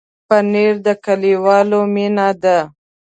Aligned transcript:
پنېر 0.27 0.73
د 0.85 0.87
کلیوالو 1.05 1.79
مینه 1.93 2.29
ده. 2.43 2.57